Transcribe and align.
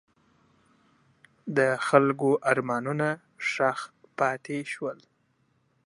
د 1.57 1.59
خلکو 1.87 2.29
ارمانونه 2.51 3.07
ښخ 3.49 3.79
پاتې 4.19 4.59
شول. 4.73 4.99